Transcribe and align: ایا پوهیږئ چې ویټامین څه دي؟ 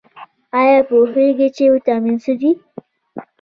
ایا 0.59 0.79
پوهیږئ 0.87 1.49
چې 1.55 1.63
ویټامین 1.73 2.15
څه 2.23 2.33
دي؟ 2.39 2.51